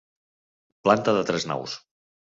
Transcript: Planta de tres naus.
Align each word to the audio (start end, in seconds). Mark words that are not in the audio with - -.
Planta 0.89 1.17
de 1.19 1.23
tres 1.31 1.49
naus. 1.53 1.81